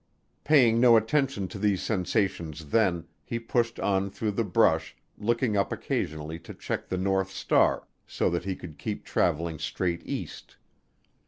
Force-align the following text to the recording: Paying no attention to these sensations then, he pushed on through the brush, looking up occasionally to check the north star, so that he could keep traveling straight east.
Paying 0.43 0.79
no 0.79 0.97
attention 0.97 1.47
to 1.49 1.59
these 1.59 1.79
sensations 1.79 2.71
then, 2.71 3.05
he 3.23 3.37
pushed 3.37 3.79
on 3.79 4.09
through 4.09 4.31
the 4.31 4.43
brush, 4.43 4.95
looking 5.19 5.55
up 5.55 5.71
occasionally 5.71 6.39
to 6.39 6.55
check 6.55 6.87
the 6.87 6.97
north 6.97 7.29
star, 7.29 7.87
so 8.07 8.27
that 8.31 8.43
he 8.45 8.55
could 8.55 8.79
keep 8.79 9.05
traveling 9.05 9.59
straight 9.59 10.01
east. 10.03 10.57